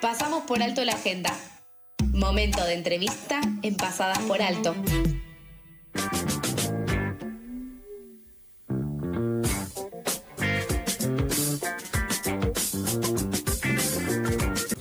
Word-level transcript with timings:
Pasamos 0.00 0.44
por 0.44 0.62
alto 0.62 0.82
la 0.82 0.94
agenda. 0.94 1.30
Momento 2.14 2.64
de 2.64 2.72
entrevista 2.72 3.38
en 3.62 3.76
Pasadas 3.76 4.18
por 4.20 4.40
Alto. 4.40 4.74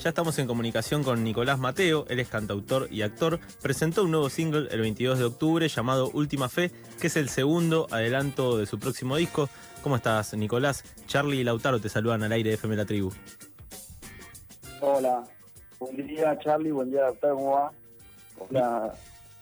Ya 0.02 0.10
estamos 0.10 0.40
en 0.40 0.48
comunicación 0.48 1.04
con 1.04 1.22
Nicolás 1.26 1.60
Mateo, 1.60 2.06
él 2.08 2.22
es 2.22 2.30
cantautor 2.30 2.88
y 2.90 3.02
actor. 3.02 3.42
Presentó 3.62 4.06
un 4.06 4.12
nuevo 4.12 4.30
single 4.30 4.70
el 4.72 4.80
22 4.80 5.20
de 5.20 5.26
octubre 5.26 5.68
llamado 5.68 6.10
Última 6.14 6.48
Fe, 6.48 6.72
que 7.02 7.08
es 7.08 7.18
el 7.18 7.28
segundo 7.28 7.88
adelanto 7.92 8.58
de 8.58 8.66
su 8.66 8.80
próximo 8.80 9.18
disco. 9.18 9.50
¿Cómo 9.84 9.98
estás, 9.98 10.34
Nicolás? 10.34 10.86
Charlie 11.08 11.42
y 11.42 11.44
Lautaro 11.44 11.82
te 11.82 11.90
saludan 11.90 12.24
al 12.24 12.32
aire 12.32 12.52
de 12.52 12.56
FM 12.56 12.78
La 12.78 12.86
Tribu. 12.86 13.12
Hola, 14.82 15.24
buen 15.80 16.08
día 16.08 16.38
Charlie, 16.40 16.72
buen 16.72 16.92
día 16.92 17.02
Lautaro, 17.02 17.36
¿cómo 17.36 17.52
va? 17.52 17.72
Hola 18.38 18.94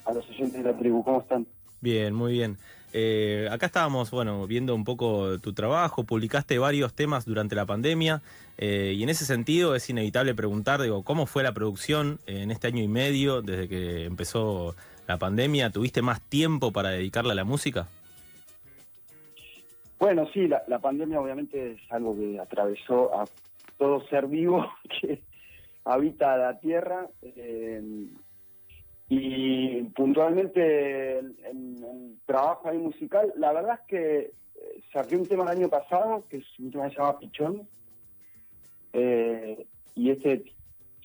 a 0.06 0.14
los 0.14 0.28
oyentes 0.30 0.64
de 0.64 0.72
La 0.72 0.78
Tribu, 0.78 1.04
¿cómo 1.04 1.22
están? 1.22 1.46
Bien, 1.82 2.14
muy 2.14 2.34
bien. 2.34 2.58
Eh, 2.94 3.48
acá 3.52 3.66
estábamos, 3.66 4.10
bueno, 4.12 4.48
viendo 4.48 4.74
un 4.74 4.84
poco 4.84 5.38
tu 5.40 5.54
trabajo, 5.54 6.06
publicaste 6.06 6.58
varios 6.58 6.94
temas 6.94 7.26
durante 7.26 7.56
la 7.56 7.66
pandemia 7.66 8.22
eh, 8.58 8.94
y 8.96 9.04
en 9.04 9.10
ese 9.10 9.26
sentido 9.26 9.76
es 9.76 9.90
inevitable 9.90 10.34
preguntar, 10.34 10.82
digo, 10.82 11.04
¿cómo 11.04 11.26
fue 11.26 11.44
la 11.44 11.52
producción 11.52 12.20
en 12.26 12.50
este 12.50 12.68
año 12.68 12.82
y 12.82 12.88
medio 12.88 13.42
desde 13.42 13.68
que 13.68 14.06
empezó 14.06 14.76
la 15.08 15.18
pandemia? 15.18 15.70
¿Tuviste 15.70 16.02
más 16.02 16.22
tiempo 16.22 16.72
para 16.72 16.90
dedicarle 16.90 17.34
a 17.34 17.36
la 17.36 17.44
música? 17.44 17.88
Bueno, 20.00 20.28
sí, 20.34 20.48
la, 20.48 20.80
pandemia 20.80 21.20
obviamente 21.20 21.74
es 21.74 21.80
algo 21.92 22.16
que 22.16 22.40
atravesó 22.40 23.20
a 23.20 23.26
todo 23.78 24.06
ser 24.08 24.28
vivo 24.28 24.66
que 25.02 25.22
habita 25.88 26.38
la 26.38 26.60
Tierra. 26.60 27.08
Eh, 27.22 27.82
y 29.10 29.84
puntualmente 29.84 31.20
en, 31.20 31.36
el 31.82 32.18
trabajo 32.26 32.68
ahí 32.68 32.78
musical, 32.78 33.34
la 33.38 33.54
verdad 33.54 33.80
es 33.82 33.88
que 33.88 34.20
eh, 34.20 34.82
saqué 34.92 35.16
un 35.16 35.26
tema 35.26 35.44
el 35.44 35.58
año 35.58 35.70
pasado, 35.70 36.26
que 36.30 36.38
es 36.38 36.60
un 36.60 36.72
tema 36.72 36.86
que 36.86 36.96
se 36.96 36.98
llama 36.98 37.20
Pichón, 37.20 37.68
eh, 38.92 39.66
y 39.96 40.12
este 40.12 40.44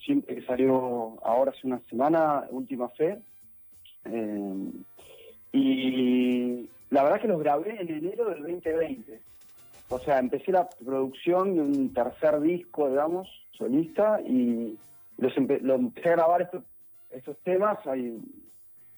siempre 0.04 0.34
que 0.34 0.42
salió 0.42 1.16
ahora 1.22 1.52
hace 1.52 1.64
una 1.64 1.78
semana, 1.88 2.44
Última 2.50 2.88
Fe, 2.88 3.20
y 5.52 6.68
la 6.90 7.04
verdad 7.04 7.18
es 7.18 7.22
que 7.22 7.28
los 7.28 7.38
grabé 7.38 7.80
en 7.80 7.88
enero 7.88 8.30
del 8.30 8.40
2020. 8.40 9.20
O 9.90 9.98
sea, 10.00 10.18
empecé 10.18 10.50
la 10.50 10.68
producción 10.68 11.54
de 11.54 11.60
un 11.60 11.94
tercer 11.94 12.40
disco, 12.40 12.88
digamos, 12.88 13.28
solista, 13.52 14.20
y 14.22 14.78
los 15.18 15.32
lo 15.62 15.74
empecé 15.74 16.10
a 16.10 16.16
grabar 16.16 16.42
esto 16.42 16.62
estos 17.12 17.36
temas, 17.38 17.78
hay 17.86 18.18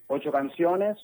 ocho 0.06 0.30
canciones, 0.30 0.96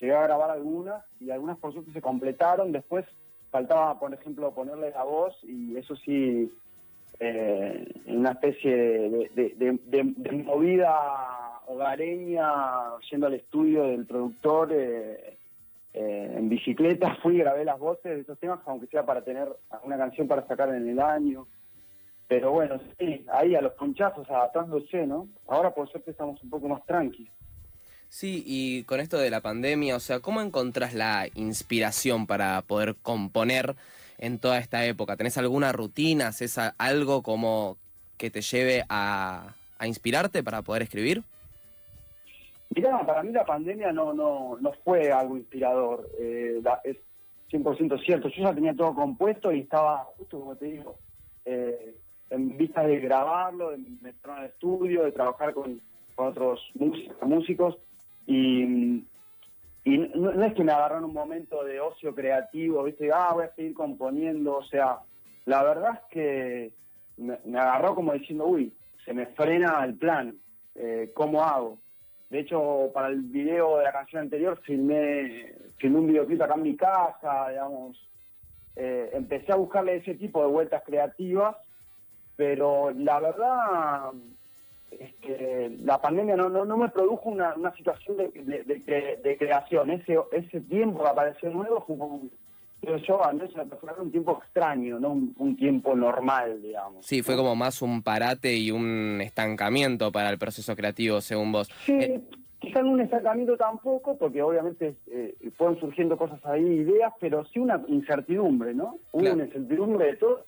llegué 0.00 0.14
a 0.14 0.22
grabar 0.22 0.50
algunas 0.50 1.04
y 1.20 1.30
algunas 1.30 1.58
por 1.58 1.72
suerte 1.72 1.92
se 1.92 2.00
completaron, 2.00 2.72
después 2.72 3.04
faltaba, 3.50 3.98
por 3.98 4.12
ejemplo, 4.12 4.52
ponerle 4.52 4.90
la 4.90 5.04
voz 5.04 5.36
y 5.42 5.76
eso 5.76 5.94
sí, 5.96 6.52
eh, 7.20 7.92
una 8.06 8.32
especie 8.32 9.30
de, 9.34 10.44
movida 10.44 11.60
hogareña, 11.66 12.98
yendo 13.10 13.26
al 13.26 13.34
estudio 13.34 13.84
del 13.84 14.06
productor 14.06 14.70
eh, 14.72 15.38
eh, 15.92 16.34
en 16.36 16.48
bicicleta, 16.48 17.16
fui 17.22 17.36
y 17.36 17.38
grabé 17.38 17.64
las 17.64 17.78
voces 17.78 18.14
de 18.14 18.20
estos 18.20 18.38
temas, 18.38 18.60
aunque 18.66 18.86
sea 18.88 19.06
para 19.06 19.22
tener 19.22 19.48
una 19.84 19.96
canción 19.96 20.26
para 20.28 20.46
sacar 20.46 20.68
en 20.74 20.88
el 20.88 21.00
año. 21.00 21.46
Pero 22.28 22.52
bueno, 22.52 22.80
sí, 22.98 23.24
ahí 23.32 23.54
a 23.54 23.60
los 23.60 23.72
ponchazos, 23.74 24.28
adaptándose, 24.30 25.06
¿no? 25.06 25.28
Ahora 25.46 25.74
por 25.74 25.90
suerte 25.90 26.10
estamos 26.10 26.42
un 26.42 26.50
poco 26.50 26.68
más 26.68 26.84
tranquilos. 26.86 27.32
Sí, 28.08 28.44
y 28.46 28.84
con 28.84 29.00
esto 29.00 29.18
de 29.18 29.28
la 29.28 29.40
pandemia, 29.40 29.96
o 29.96 30.00
sea, 30.00 30.20
¿cómo 30.20 30.40
encontrás 30.40 30.94
la 30.94 31.26
inspiración 31.34 32.26
para 32.26 32.62
poder 32.62 32.94
componer 33.02 33.74
en 34.18 34.38
toda 34.38 34.58
esta 34.58 34.84
época? 34.86 35.16
¿Tenés 35.16 35.36
alguna 35.36 35.72
rutina? 35.72 36.28
¿Haces 36.28 36.58
algo 36.78 37.22
como 37.22 37.76
que 38.16 38.30
te 38.30 38.40
lleve 38.40 38.84
a, 38.88 39.54
inspirarte 39.84 40.42
para 40.42 40.62
poder 40.62 40.82
escribir? 40.82 41.24
Mirá, 42.70 43.04
para 43.04 43.22
mí 43.22 43.32
la 43.32 43.44
pandemia 43.44 43.92
no, 43.92 44.14
no, 44.14 44.56
no 44.60 44.72
fue 44.84 45.10
algo 45.12 45.36
inspirador. 45.36 46.08
Eh, 46.18 46.62
es 46.84 46.96
100% 47.50 48.04
cierto. 48.04 48.28
Yo 48.28 48.44
ya 48.44 48.54
tenía 48.54 48.74
todo 48.74 48.94
compuesto 48.94 49.52
y 49.52 49.60
estaba, 49.60 50.04
justo 50.16 50.40
como 50.40 50.56
te 50.56 50.66
digo, 50.66 50.98
eh, 51.44 51.96
en 52.30 52.56
vista 52.56 52.82
de 52.82 53.00
grabarlo, 53.00 53.70
de 53.70 53.78
meterlo 53.78 54.34
al 54.34 54.46
estudio, 54.46 55.04
de 55.04 55.12
trabajar 55.12 55.54
con, 55.54 55.80
otros 56.16 56.60
músicos, 57.22 57.76
y, 58.26 58.62
y 59.84 59.98
no, 60.14 60.44
es 60.44 60.54
que 60.54 60.62
me 60.62 60.70
agarraron 60.70 61.06
un 61.06 61.12
momento 61.12 61.64
de 61.64 61.80
ocio 61.80 62.14
creativo, 62.14 62.84
viste, 62.84 63.10
ah, 63.12 63.32
voy 63.34 63.46
a 63.46 63.54
seguir 63.54 63.74
componiendo, 63.74 64.58
o 64.58 64.64
sea, 64.64 65.00
la 65.44 65.62
verdad 65.64 65.94
es 65.94 66.00
que 66.10 66.72
me, 67.16 67.58
agarró 67.58 67.94
como 67.94 68.12
diciendo, 68.12 68.46
uy, 68.46 68.72
se 69.04 69.12
me 69.12 69.26
frena 69.26 69.84
el 69.84 69.94
plan, 69.94 70.36
eh, 70.76 71.10
¿cómo 71.14 71.42
hago? 71.42 71.78
De 72.30 72.40
hecho, 72.40 72.90
para 72.94 73.08
el 73.08 73.22
video 73.22 73.78
de 73.78 73.84
la 73.84 73.92
canción 73.92 74.22
anterior 74.22 74.60
filmé, 74.62 75.54
filmé 75.76 75.98
un 75.98 76.06
videoclip 76.06 76.42
acá 76.42 76.54
en 76.54 76.62
mi 76.62 76.76
casa, 76.76 77.50
digamos, 77.50 78.08
eh, 78.76 79.10
empecé 79.12 79.52
a 79.52 79.56
buscarle 79.56 79.96
ese 79.96 80.14
tipo 80.14 80.40
de 80.40 80.48
vueltas 80.48 80.82
creativas 80.84 81.56
pero 82.36 82.90
la 82.90 83.20
verdad 83.20 84.10
es 84.90 85.14
que 85.16 85.76
la 85.82 86.00
pandemia 86.00 86.36
no, 86.36 86.48
no, 86.48 86.76
me 86.76 86.88
produjo 86.88 87.28
una, 87.28 87.54
una 87.54 87.74
situación 87.74 88.16
de, 88.16 88.28
de, 88.28 89.36
creación. 89.36 89.90
Ese, 89.90 90.18
ese 90.32 90.60
tiempo 90.60 91.02
que 91.02 91.10
apareció 91.10 91.50
nuevo 91.50 91.84
fue 91.86 91.96
un, 91.96 92.30
yo, 92.82 93.18
fue 93.80 94.02
un 94.02 94.10
tiempo 94.10 94.38
extraño, 94.42 94.98
no 94.98 95.10
un, 95.36 95.56
tiempo 95.56 95.94
normal, 95.94 96.60
digamos. 96.62 97.06
Sí, 97.06 97.22
fue 97.22 97.36
como 97.36 97.56
más 97.56 97.82
un 97.82 98.02
parate 98.02 98.54
y 98.56 98.70
un 98.70 99.20
estancamiento 99.20 100.12
para 100.12 100.30
el 100.30 100.38
proceso 100.38 100.76
creativo, 100.76 101.20
según 101.20 101.52
vos. 101.52 101.68
Sí, 101.84 101.92
eh, 101.92 102.20
quizás 102.58 102.82
no 102.82 102.90
un 102.90 103.00
estancamiento 103.00 103.56
tampoco, 103.56 104.16
porque 104.16 104.42
obviamente 104.42 104.96
eh, 105.06 105.34
fueron 105.56 105.78
surgiendo 105.80 106.16
cosas 106.16 106.44
ahí, 106.44 106.62
ideas, 106.62 107.12
pero 107.20 107.44
sí 107.46 107.58
una 107.58 107.82
incertidumbre, 107.88 108.74
¿no? 108.74 108.98
Una 109.12 109.30
incertidumbre 109.30 110.06
de 110.06 110.16
todos 110.16 110.44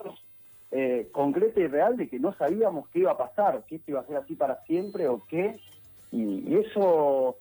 eh, 0.71 1.09
concreta 1.13 1.61
y 1.61 1.67
real 1.69 1.97
de 1.97 2.09
que 2.09 2.19
no 2.19 2.35
sabíamos 2.35 2.89
qué 2.89 3.01
iba 3.01 3.13
a 3.13 3.19
pasar, 3.19 3.63
si 3.69 3.77
esto 3.77 3.93
iba 3.93 4.01
a 4.01 4.07
ser 4.07 4.17
así 4.17 4.35
para 4.35 4.63
siempre 4.65 5.09
o 5.09 5.23
qué, 5.29 5.59
y, 6.11 6.57
eso 6.57 7.37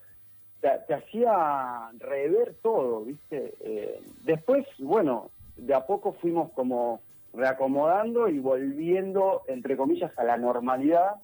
te, 0.61 0.93
hacía 0.93 1.89
rever 1.99 2.55
todo, 2.61 3.01
¿viste? 3.01 3.53
Eh, 3.61 4.01
después, 4.23 4.65
bueno, 4.79 5.31
de 5.57 5.73
a 5.73 5.85
poco 5.85 6.13
fuimos 6.13 6.51
como 6.51 7.01
reacomodando 7.33 8.27
y 8.27 8.39
volviendo, 8.39 9.41
entre 9.47 9.75
comillas, 9.77 10.17
a 10.17 10.23
la 10.23 10.37
normalidad. 10.37 11.15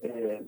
Eh, 0.00 0.42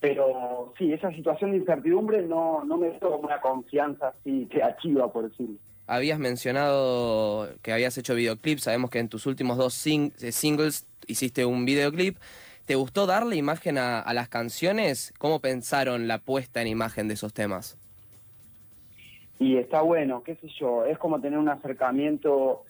pero 0.00 0.72
sí, 0.78 0.92
esa 0.92 1.10
situación 1.12 1.50
de 1.50 1.58
incertidumbre 1.58 2.22
no, 2.22 2.64
no 2.64 2.78
me 2.78 2.90
dio 2.90 3.00
como 3.00 3.26
una 3.26 3.40
confianza 3.40 4.08
así 4.08 4.46
creativa, 4.50 5.12
por 5.12 5.28
decirlo 5.28 5.58
habías 5.90 6.20
mencionado 6.20 7.48
que 7.62 7.72
habías 7.72 7.98
hecho 7.98 8.14
videoclips, 8.14 8.62
sabemos 8.62 8.90
que 8.90 9.00
en 9.00 9.08
tus 9.08 9.26
últimos 9.26 9.58
dos 9.58 9.74
eh, 9.86 10.30
singles 10.30 10.86
hiciste 11.08 11.44
un 11.44 11.64
videoclip. 11.64 12.16
¿Te 12.64 12.76
gustó 12.76 13.06
darle 13.06 13.34
imagen 13.34 13.76
a, 13.76 14.12
las 14.14 14.28
canciones? 14.28 15.12
¿Cómo 15.18 15.40
pensaron 15.40 16.06
la 16.06 16.18
puesta 16.18 16.62
en 16.62 16.68
imagen 16.68 17.08
de 17.08 17.14
esos 17.14 17.34
temas? 17.34 17.76
Y 19.40 19.56
está 19.56 19.82
bueno, 19.82 20.22
qué 20.22 20.36
sé 20.36 20.46
yo, 20.60 20.84
es 20.84 20.96
como 20.96 21.20
tener 21.20 21.40
un 21.40 21.48
acercamiento. 21.48 22.62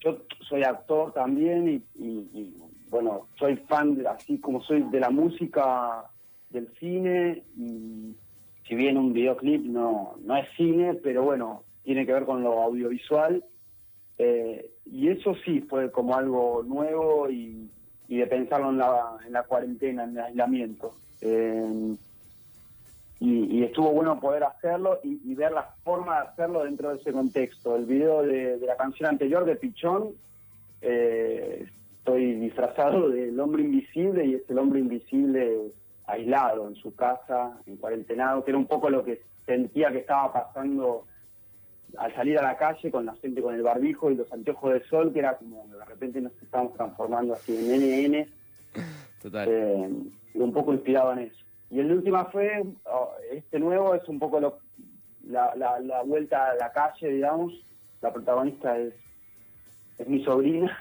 Yo 0.00 0.22
soy 0.48 0.64
actor 0.64 1.12
también 1.12 1.84
y, 1.94 2.56
bueno, 2.90 3.28
soy 3.38 3.56
fan, 3.68 4.04
así 4.08 4.38
como 4.38 4.60
soy 4.64 4.82
de 4.90 4.98
la 4.98 5.10
música, 5.10 6.10
del 6.50 6.68
cine. 6.80 7.44
Y 7.56 8.16
si 8.66 8.74
bien 8.74 8.98
un 8.98 9.12
videoclip 9.12 9.64
no, 9.64 10.16
no 10.24 10.36
es 10.36 10.48
cine, 10.56 10.94
pero 10.94 11.22
bueno, 11.22 11.62
tiene 11.84 12.04
que 12.06 12.12
ver 12.12 12.24
con 12.24 12.42
lo 12.42 12.62
audiovisual. 12.62 13.44
Eh, 14.18 14.70
y 14.86 15.08
eso 15.08 15.34
sí 15.44 15.60
fue 15.60 15.90
como 15.90 16.16
algo 16.16 16.62
nuevo 16.64 17.30
y, 17.30 17.70
de 18.08 18.26
pensarlo 18.26 18.70
en 18.70 18.78
la, 18.78 19.16
en 19.26 19.32
la 19.32 19.42
cuarentena, 19.42 20.04
en 20.04 20.10
el 20.10 20.24
aislamiento. 20.24 20.94
Eh, 21.20 21.96
y, 23.20 23.62
estuvo 23.62 23.90
bueno 23.92 24.20
poder 24.20 24.44
hacerlo 24.44 25.00
y, 25.02 25.34
ver 25.34 25.52
la 25.52 25.74
forma 25.82 26.20
de 26.20 26.28
hacerlo 26.28 26.64
dentro 26.64 26.90
de 26.90 26.96
ese 26.96 27.12
contexto. 27.12 27.76
El 27.76 27.86
video 27.86 28.22
de, 28.22 28.58
la 28.58 28.76
canción 28.76 29.08
anterior 29.08 29.44
de 29.44 29.56
Pichón, 29.56 30.10
eh, 30.80 31.66
estoy 31.98 32.34
disfrazado 32.34 33.08
del 33.08 33.38
hombre 33.40 33.62
invisible 33.62 34.26
y 34.26 34.34
es 34.34 34.50
el 34.50 34.58
hombre 34.58 34.80
invisible 34.80 35.72
aislado 36.06 36.68
en 36.68 36.74
su 36.74 36.94
casa, 36.94 37.58
en 37.66 37.76
cuarentenado, 37.76 38.44
que 38.44 38.50
era 38.50 38.58
un 38.58 38.66
poco 38.66 38.90
lo 38.90 39.02
que 39.02 39.22
sentía 39.46 39.90
que 39.90 39.98
estaba 39.98 40.32
pasando 40.32 41.06
al 41.98 42.14
salir 42.14 42.38
a 42.38 42.42
la 42.42 42.56
calle 42.56 42.90
con 42.90 43.06
la 43.06 43.14
gente 43.16 43.40
con 43.42 43.54
el 43.54 43.62
barbijo 43.62 44.10
y 44.10 44.16
los 44.16 44.32
anteojos 44.32 44.72
de 44.74 44.84
sol, 44.84 45.12
que 45.12 45.20
era 45.20 45.36
como 45.36 45.66
de 45.68 45.84
repente 45.84 46.20
nos 46.20 46.32
estábamos 46.42 46.74
transformando 46.74 47.34
así 47.34 47.54
en 47.56 48.12
NN. 48.12 48.26
Total. 49.22 49.48
Eh, 49.50 49.88
un 50.34 50.52
poco 50.52 50.72
inspirado 50.72 51.12
en 51.12 51.20
eso. 51.20 51.36
Y 51.70 51.80
el 51.80 51.90
último 51.92 52.24
fue, 52.30 52.62
oh, 52.84 53.10
este 53.32 53.58
nuevo 53.58 53.94
es 53.94 54.06
un 54.08 54.18
poco 54.18 54.38
lo, 54.40 54.58
la, 55.26 55.54
la, 55.56 55.78
la 55.80 56.02
vuelta 56.02 56.50
a 56.50 56.54
la 56.56 56.70
calle, 56.72 57.08
digamos. 57.08 57.52
La 58.02 58.12
protagonista 58.12 58.78
es, 58.78 58.94
es 59.98 60.08
mi 60.08 60.22
sobrina. 60.24 60.76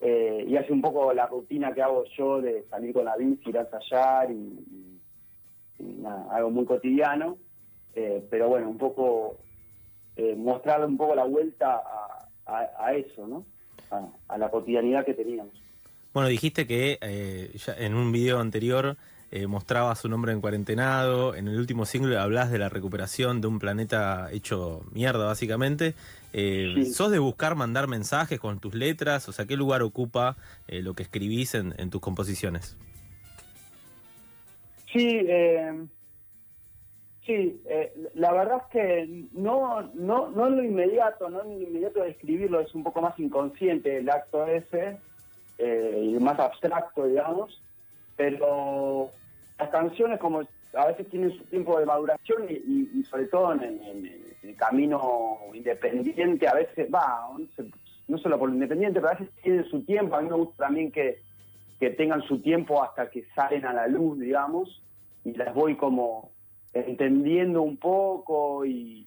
Eh, 0.00 0.44
y 0.46 0.56
hace 0.56 0.72
un 0.72 0.82
poco 0.82 1.12
la 1.14 1.26
rutina 1.26 1.72
que 1.72 1.82
hago 1.82 2.04
yo 2.16 2.40
de 2.40 2.64
salir 2.68 2.92
con 2.92 3.06
la 3.06 3.16
bici, 3.16 3.48
ir 3.48 3.58
a 3.58 3.62
ensayar 3.62 4.30
y, 4.30 4.34
y- 4.34 5.00
y 5.78 5.84
nada, 6.02 6.26
algo 6.30 6.50
muy 6.50 6.64
cotidiano. 6.66 7.38
Eh, 7.94 8.26
pero 8.30 8.48
bueno, 8.50 8.68
un 8.68 8.76
poco 8.78 9.38
eh, 10.16 10.34
mostrarle 10.36 10.86
un 10.86 10.96
poco 10.96 11.14
la 11.14 11.24
vuelta 11.24 11.76
a, 11.76 12.28
a- 12.46 12.86
a 12.86 12.94
eso, 12.94 13.26
¿no? 13.26 13.44
A, 13.90 14.08
a 14.28 14.38
la 14.38 14.50
cotidianidad 14.50 15.04
que 15.04 15.14
teníamos. 15.14 15.52
Bueno, 16.12 16.28
dijiste 16.28 16.66
que 16.66 16.98
eh, 17.02 17.50
ya 17.54 17.74
en 17.74 17.94
un 17.94 18.10
video 18.10 18.40
anterior 18.40 18.96
eh, 19.30 19.46
mostrabas 19.46 20.04
un 20.04 20.12
hombre 20.14 20.32
en 20.32 20.40
cuarentenado. 20.40 21.34
En 21.34 21.48
el 21.48 21.58
último 21.58 21.84
single 21.84 22.16
hablas 22.16 22.50
de 22.50 22.58
la 22.58 22.68
recuperación 22.68 23.40
de 23.40 23.48
un 23.48 23.58
planeta 23.58 24.30
hecho 24.32 24.82
mierda, 24.92 25.26
básicamente. 25.26 25.94
Eh, 26.32 26.72
Sí. 26.74 26.84
¿Sos 26.92 27.10
de 27.10 27.18
buscar 27.18 27.54
mandar 27.54 27.86
mensajes 27.88 28.38
con 28.40 28.60
tus 28.60 28.74
letras? 28.74 29.28
O 29.28 29.32
sea, 29.32 29.44
¿qué 29.46 29.56
lugar 29.56 29.82
ocupa 29.82 30.36
lo 30.68 30.94
que 30.94 31.02
escribís 31.02 31.54
en, 31.54 31.74
en 31.78 31.90
tus 31.90 32.00
composiciones? 32.00 32.76
Sí, 34.92 35.06
eh, 35.28 35.84
sí, 37.26 37.62
eh, 37.66 37.92
la 38.14 38.32
verdad 38.32 38.58
es 38.64 38.68
que 38.72 39.26
no, 39.32 39.82
no, 39.94 40.30
no 40.30 40.46
en 40.46 40.56
lo 40.56 40.62
inmediato, 40.64 41.28
no 41.30 41.42
en 41.42 41.60
lo 41.60 41.68
inmediato 41.68 42.02
de 42.02 42.10
escribirlo, 42.10 42.60
es 42.60 42.74
un 42.74 42.84
poco 42.84 43.02
más 43.02 43.18
inconsciente. 43.18 43.98
El 43.98 44.08
acto 44.10 44.46
ese, 44.46 45.02
eh, 45.58 46.02
y 46.04 46.18
más 46.20 46.38
abstracto, 46.38 47.06
digamos, 47.06 47.64
pero 48.16 49.10
las 49.58 49.70
canciones 49.70 50.18
como 50.20 50.42
a 50.74 50.86
veces 50.88 51.08
tienen 51.10 51.32
su 51.36 51.44
tiempo 51.46 51.78
de 51.78 51.86
maduración 51.86 52.46
y, 52.48 52.54
y- 52.54 52.90
y 53.00 53.04
sobre 53.04 53.26
todo 53.26 53.52
en, 53.54 53.62
el 54.42 54.56
camino 54.56 55.38
independiente, 55.54 56.46
a 56.48 56.54
veces 56.54 56.88
va, 56.94 57.28
no 58.08 58.18
solo 58.18 58.38
por 58.38 58.48
lo 58.48 58.54
independiente, 58.54 59.00
pero 59.00 59.12
a 59.12 59.16
veces 59.18 59.34
tienen 59.42 59.64
su 59.64 59.84
tiempo, 59.84 60.14
a 60.16 60.22
mí 60.22 60.28
me 60.28 60.36
gusta 60.36 60.66
también 60.66 60.92
que, 60.92 61.18
que 61.80 61.90
tengan 61.90 62.22
su 62.22 62.40
tiempo 62.40 62.82
hasta 62.82 63.10
que 63.10 63.24
salen 63.34 63.64
a 63.66 63.72
la 63.72 63.88
luz, 63.88 64.18
digamos, 64.20 64.84
y 65.24 65.32
las 65.34 65.54
voy 65.54 65.76
como 65.76 66.35
entendiendo 66.72 67.62
un 67.62 67.76
poco 67.76 68.64
y, 68.66 69.06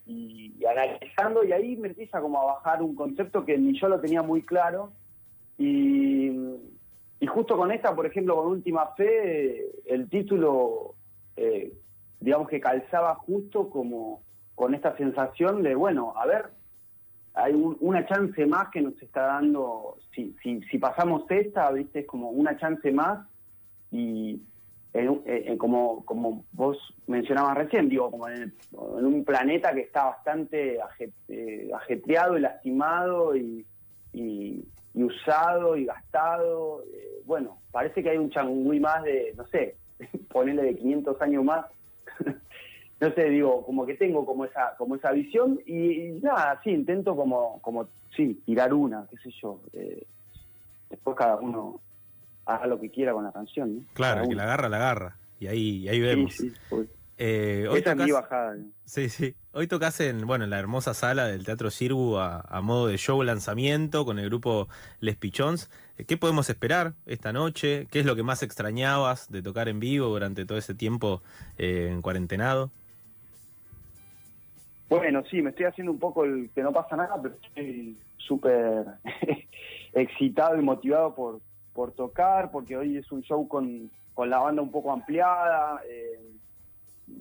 analizando, 0.70 1.44
y 1.44 1.52
ahí 1.52 1.76
me 1.78 1.90
empieza 1.90 2.20
como 2.22 2.40
a 2.42 2.54
bajar 2.56 2.82
un 2.82 2.96
concepto 2.96 3.46
que 3.46 3.58
ni 3.58 3.80
yo 3.80 3.88
lo 3.90 4.00
tenía 4.00 4.22
muy 4.22 4.42
claro, 4.44 4.92
y, 5.58 6.30
y 7.20 7.28
justo 7.28 7.58
con 7.58 7.72
esta, 7.72 7.96
por 7.96 8.06
ejemplo, 8.06 8.36
con 8.36 8.48
Última 8.48 8.88
Fe, 8.96 9.66
el 9.86 10.10
título, 10.10 10.96
eh, 11.36 11.74
digamos 12.20 12.48
que 12.50 12.60
calzaba 12.60 13.16
justo 13.16 13.70
como 13.70 14.22
con 14.56 14.74
esta 14.74 14.96
sensación 14.98 15.64
de, 15.64 15.76
bueno, 15.76 16.14
a 16.18 16.26
ver, 16.26 16.50
hay 17.34 17.54
un- 17.54 17.78
una 17.80 18.06
chance 18.06 18.46
más 18.46 18.70
que 18.70 18.82
nos 18.82 19.02
está 19.02 19.22
dando, 19.22 19.98
si, 20.14 20.36
si, 20.44 20.62
si 20.64 20.78
pasamos 20.80 21.24
esta, 21.30 21.72
viste, 21.72 22.00
es 22.00 22.06
como 22.08 22.30
una 22.32 22.58
chance 22.58 22.92
más 22.92 23.26
y 23.92 24.42
en 24.94 25.10
eh, 25.26 25.44
eh, 25.54 25.58
como, 25.58 26.04
como 26.06 26.46
vos 26.52 26.78
mencionabas 27.08 27.56
recién, 27.58 27.90
digo, 27.90 28.10
como 28.10 28.28
en, 28.28 28.42
en 28.72 29.06
un 29.06 29.24
planeta 29.24 29.74
que 29.74 29.82
está 29.82 30.06
bastante 30.06 30.80
eh, 31.28 31.70
ajetreado 31.74 32.38
y 32.38 32.42
lastimado 32.42 33.36
y, 33.36 33.66
y- 34.14 34.64
usado 34.94 35.78
y 35.78 35.86
gastado. 35.86 36.84
eh, 36.94 37.22
bueno, 37.24 37.62
parece 37.72 38.04
que 38.04 38.10
hay 38.10 38.18
un 38.18 38.32
changüí 38.32 38.80
más 38.80 39.04
de, 39.04 39.34
no 39.38 39.46
sé, 39.48 39.78
ponerle 40.30 40.64
de 40.64 40.76
500 40.76 41.22
años 41.22 41.44
más. 41.46 41.66
no 43.00 43.12
sé, 43.14 43.30
digo, 43.30 43.64
como 43.66 43.86
que 43.86 43.94
tengo 43.96 44.26
como 44.26 44.44
esa 44.46 44.76
como 44.78 44.96
esa 44.96 45.12
visión 45.12 45.60
y, 45.66 46.08
y 46.08 46.12
nada, 46.22 46.60
sí, 46.64 46.72
intento 46.72 47.16
como, 47.16 47.62
como 47.62 47.90
sí, 48.16 48.42
tirar 48.46 48.74
una, 48.74 49.08
qué 49.10 49.18
sé 49.18 49.30
yo. 49.42 49.62
después 50.90 51.16
cada 51.16 51.38
uno 51.38 51.82
haga 52.56 52.68
lo 52.68 52.80
que 52.80 52.90
quiera 52.90 53.14
con 53.14 53.24
la 53.24 53.32
canción. 53.32 53.78
¿no? 53.78 53.84
Claro, 53.94 54.28
que 54.28 54.36
la 54.36 54.44
agarra, 54.44 54.70
la 54.70 54.78
agarra. 54.78 55.16
Y 55.40 55.48
ahí, 55.48 55.88
ahí 55.88 56.00
vemos. 56.00 56.34
sí, 56.36 56.52
pues. 56.70 56.88
Eh, 57.22 57.68
hoy 57.70 57.80
Esa 57.80 57.92
es 57.92 57.98
mi 57.98 58.04
tocas- 58.04 58.14
bajada. 58.22 58.56
¿no? 58.56 58.66
Sí, 58.86 59.10
sí. 59.10 59.36
Hoy 59.52 59.68
tocas 59.68 60.00
en, 60.00 60.26
bueno, 60.26 60.46
en 60.46 60.50
la 60.52 60.60
hermosa 60.60 60.94
sala 60.94 61.26
del 61.28 61.44
Teatro 61.46 61.70
Sirgu 61.70 62.18
a, 62.18 62.40
a 62.42 62.62
modo 62.62 62.88
de 62.88 62.98
show 62.98 63.22
lanzamiento 63.24 64.06
con 64.06 64.20
el 64.20 64.26
grupo 64.30 64.70
Les 65.02 65.18
Pichons. 65.18 65.70
Eh, 65.98 66.06
¿Qué 66.06 66.16
podemos 66.16 66.50
esperar 66.50 66.94
esta 67.06 67.34
noche? 67.34 67.88
¿Qué 67.92 68.00
es 68.00 68.06
lo 68.06 68.16
que 68.16 68.24
más 68.24 68.42
extrañabas 68.42 69.30
de 69.30 69.42
tocar 69.42 69.68
en 69.68 69.82
vivo 69.82 70.08
durante 70.08 70.46
todo 70.46 70.58
ese 70.58 70.74
tiempo 70.76 71.22
eh, 71.58 71.90
en 71.92 72.02
cuarentenado? 72.02 72.72
Bueno, 74.90 75.24
sí, 75.30 75.42
me 75.42 75.52
estoy 75.52 75.66
haciendo 75.66 75.92
un 75.92 76.00
poco 76.00 76.24
el 76.26 76.50
que 76.56 76.64
no 76.64 76.72
pasa 76.74 76.96
nada, 76.96 77.22
pero 77.22 77.36
estoy 77.44 77.98
súper 78.18 78.86
excitado 79.94 80.58
y 80.60 80.64
motivado 80.64 81.14
por, 81.14 81.42
por 81.74 81.92
tocar, 81.92 82.52
porque 82.52 82.76
hoy 82.78 82.98
es 82.98 83.12
un 83.12 83.22
show 83.22 83.48
con, 83.48 83.90
con 84.14 84.30
la 84.30 84.40
banda 84.40 84.62
un 84.62 84.72
poco 84.72 84.92
ampliada. 84.92 85.82
eh, 85.88 86.20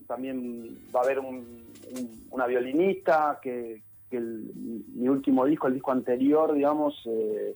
también 0.07 0.77
va 0.95 1.01
a 1.01 1.05
haber 1.05 1.19
un- 1.19 1.65
un- 1.97 2.27
una 2.31 2.47
violinista 2.47 3.39
que, 3.43 3.83
mi 4.11 5.09
último 5.09 5.45
disco, 5.47 5.67
el 5.67 5.75
disco 5.75 5.93
anterior, 5.93 6.53
digamos, 6.55 6.95
eh, 7.07 7.55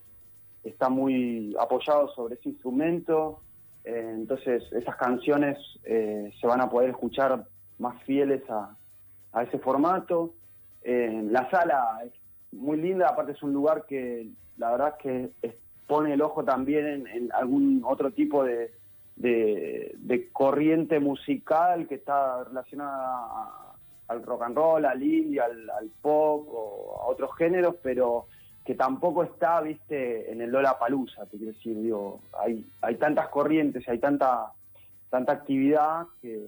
está 0.65 0.89
muy 0.89 1.55
apoyado 1.59 2.09
sobre 2.15 2.35
ese 2.37 2.51
instrumento. 2.51 3.41
Eh, 3.85 4.13
entonces, 4.15 4.63
esas 4.73 4.97
canciones 4.97 5.59
se 5.85 6.47
van 6.47 6.61
a 6.61 6.71
poder 6.71 6.91
escuchar 6.91 7.45
más 7.79 8.03
fieles 8.05 8.43
a, 8.51 8.77
a 9.33 9.43
ese 9.43 9.59
formato. 9.59 10.33
La 10.85 11.51
sala 11.51 12.03
es 12.05 12.13
muy 12.53 12.77
linda, 12.79 13.09
aparte 13.09 13.33
es 13.33 13.43
un 13.43 13.53
lugar 13.53 13.85
que 13.87 14.29
la 14.57 14.71
verdad 14.73 14.95
es 14.97 15.03
que 15.03 15.31
es- 15.49 15.55
pone 15.87 16.13
el 16.15 16.23
ojo 16.23 16.45
también 16.45 16.87
en, 16.87 17.07
en 17.07 17.33
algún 17.33 17.83
otro 17.85 18.11
tipo 18.13 18.45
de, 18.45 18.73
de- 19.17 19.97
corriente 20.33 21.01
musical 21.01 21.87
que 21.87 21.97
está 21.97 22.45
relacionada 22.45 22.99
a- 22.99 23.75
al 24.09 24.23
rock 24.23 24.43
and 24.43 24.57
roll, 24.57 24.85
al 24.85 25.03
indie, 25.03 25.41
al, 25.41 25.71
al 25.71 25.89
pop 26.03 26.47
o 26.51 27.01
a 27.03 27.07
otros 27.07 27.35
géneros, 27.37 27.77
pero 27.83 28.27
que 28.65 28.75
tampoco 28.75 29.23
está, 29.25 29.61
viste, 29.61 30.31
en 30.31 30.41
el 30.41 30.51
Lola 30.51 30.79
Palusa, 30.79 31.25
te 31.27 31.37
quiero 31.37 31.53
decir, 31.53 31.77
digo, 31.81 32.21
hay, 32.39 32.65
hay 32.83 32.95
tantas 32.97 33.29
corrientes, 33.29 33.89
hay 33.89 33.99
tanta, 33.99 34.53
tanta 35.11 35.33
actividad 35.33 36.07
que, 36.21 36.41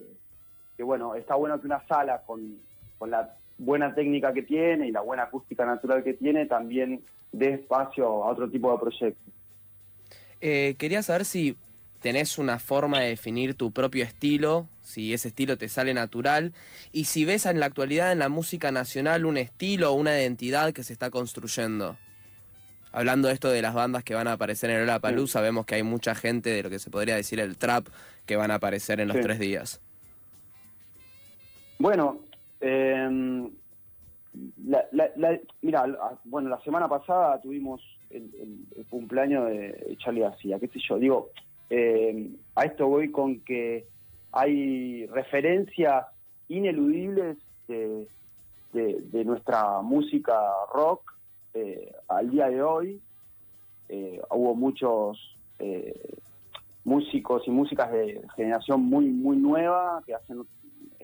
que 0.77 0.83
bueno, 0.83 1.15
está 1.15 1.35
bueno 1.37 1.61
que 1.61 1.67
una 1.67 1.85
sala 1.87 2.23
con, 2.27 2.59
con 2.99 3.11
la 3.11 3.35
buena 3.59 3.95
técnica 3.95 4.33
que 4.33 4.43
tiene 4.43 4.89
y 4.89 4.91
la 4.93 5.01
buena 5.01 5.25
acústica 5.25 5.65
natural 5.65 6.03
que 6.03 6.15
tiene 6.15 6.47
también 6.47 7.03
dé 7.33 7.55
espacio 7.55 8.07
a 8.25 8.31
otro 8.31 8.49
tipo 8.49 8.73
de 8.73 8.79
proyectos. 8.79 9.35
Eh, 10.41 10.75
quería 10.79 11.03
saber 11.03 11.25
si 11.25 11.57
tenés 12.01 12.37
una 12.39 12.59
forma 12.59 13.01
de 13.01 13.09
definir 13.09 13.55
tu 13.55 13.73
propio 13.73 14.05
estilo, 14.05 14.69
si 14.83 15.15
ese 15.15 15.29
estilo 15.29 15.57
te 15.57 15.69
sale 15.69 15.95
natural, 15.95 16.53
y 16.93 17.05
si 17.05 17.25
ves 17.25 17.47
en 17.47 17.61
la 17.61 17.67
actualidad 17.67 18.13
en 18.13 18.19
la 18.19 18.29
música 18.29 18.71
nacional 18.71 19.25
un 19.25 19.39
estilo 19.39 19.91
o 19.91 19.95
una 19.95 20.13
identidad 20.19 20.73
que 20.73 20.83
se 20.83 20.93
está 20.93 21.11
construyendo. 21.11 21.97
Hablando 22.93 23.29
de 23.29 23.35
esto 23.35 23.51
de 23.51 23.63
las 23.63 23.75
bandas 23.75 24.05
que 24.05 24.15
van 24.15 24.29
a 24.29 24.33
aparecer 24.35 24.71
en 24.71 24.87
la 24.87 25.01
Palusa, 25.01 25.41
vemos 25.41 25.65
que 25.67 25.77
hay 25.77 25.83
mucha 25.83 26.15
gente 26.15 26.51
de 26.51 26.63
lo 26.63 26.71
que 26.71 26.79
se 26.79 26.91
podría 26.91 27.17
decir 27.17 27.41
el 27.41 27.57
trap 27.57 27.89
que 28.27 28.37
van 28.37 28.51
a 28.51 28.57
aparecer 28.57 29.01
en 29.01 29.09
los 29.09 29.17
Sí. 29.17 29.23
tres 29.23 29.39
días. 29.39 29.81
Bueno, 31.79 32.21
eh, 32.67 33.51
la, 34.67 34.85
la- 34.93 35.11
la- 35.17 35.41
mira, 35.63 35.85
bueno, 36.25 36.49
la 36.49 36.61
semana 36.63 36.89
pasada 36.89 37.41
tuvimos 37.41 37.81
el, 38.11 38.31
el- 38.77 38.87
cumpleaños 38.87 39.49
de 39.49 39.97
Charlie 39.99 40.23
García, 40.23 40.59
qué 40.59 40.69
sé 40.69 40.81
yo, 40.89 40.99
digo, 40.99 41.31
eh, 41.71 42.31
a 42.55 42.65
esto 42.65 42.87
voy 42.89 43.11
con 43.11 43.41
que 43.41 43.87
hay 44.33 45.07
referencias 45.07 46.07
ineludibles 46.49 47.37
de, 47.69 48.07
de- 48.73 49.01
de 49.03 49.25
nuestra 49.25 49.81
música 49.83 50.35
rock 50.73 51.13
eh, 51.55 51.93
al 52.09 52.31
día 52.31 52.49
de 52.49 52.63
hoy. 52.63 53.01
Eh, 53.89 54.21
hubo 54.31 54.55
muchos 54.55 55.37
eh, 55.59 55.95
músicos 56.85 57.47
y 57.47 57.51
músicas 57.51 57.93
de 57.93 58.21
generación 58.35 58.83
muy, 58.83 59.07
muy 59.07 59.37
nueva 59.37 60.03
que 60.05 60.15
hacen 60.15 60.45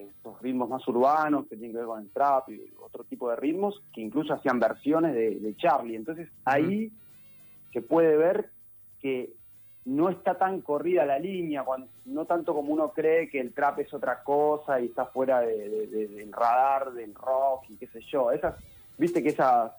estos 0.09 0.41
ritmos 0.41 0.69
más 0.69 0.87
urbanos 0.87 1.47
que 1.47 1.55
tienen 1.55 1.71
que 1.71 1.77
ver 1.79 1.87
con 1.87 2.01
el 2.01 2.09
trap 2.11 2.49
y 2.49 2.61
otro 2.81 3.03
tipo 3.03 3.29
de 3.29 3.35
ritmos 3.35 3.81
que 3.93 4.01
incluso 4.01 4.33
hacían 4.33 4.59
versiones 4.59 5.13
de, 5.13 5.39
de 5.39 5.55
Charlie. 5.55 5.95
Entonces 5.95 6.29
ahí 6.45 6.91
se 7.73 7.81
puede 7.81 8.17
ver 8.17 8.49
que 8.99 9.33
no 9.85 10.09
está 10.09 10.37
tan 10.37 10.61
corrida 10.61 11.05
la 11.05 11.17
línea, 11.17 11.63
cuando- 11.63 11.87
no 12.05 12.25
tanto 12.25 12.53
como 12.53 12.71
uno 12.71 12.89
cree 12.89 13.29
que 13.29 13.39
el 13.39 13.51
trap 13.53 13.79
es 13.79 13.93
otra 13.93 14.21
cosa 14.23 14.79
y 14.79 14.85
está 14.85 15.05
fuera 15.07 15.41
de- 15.41 15.69
de- 15.69 15.87
de- 15.87 16.07
del 16.07 16.31
radar 16.31 16.91
del 16.93 17.15
rock 17.15 17.63
y 17.69 17.77
qué 17.77 17.87
sé 17.87 17.99
yo. 18.01 18.31
Esas, 18.31 18.55
viste 18.97 19.23
que 19.23 19.29
esas, 19.29 19.71